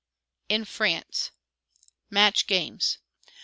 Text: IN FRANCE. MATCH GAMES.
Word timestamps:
IN 0.49 0.65
FRANCE. 0.65 1.29
MATCH 2.09 2.47
GAMES. 2.47 2.97